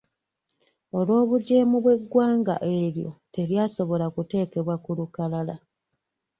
Olw’obugyemu 0.97 1.75
bw’eggwanga 1.83 2.55
eryo, 2.75 3.09
teryasobola 3.33 4.05
kuteekebwa 4.15 4.75
ku 4.83 4.91
lukalala. 4.97 5.55